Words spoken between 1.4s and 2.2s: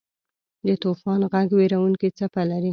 ږغ وېرونکې